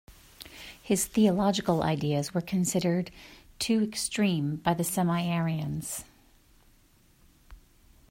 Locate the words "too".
3.59-3.83